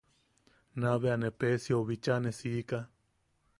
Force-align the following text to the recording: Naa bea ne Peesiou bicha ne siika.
Naa 0.83 0.95
bea 1.03 1.17
ne 1.19 1.29
Peesiou 1.39 1.83
bicha 1.91 2.15
ne 2.25 2.31
siika. 2.39 2.79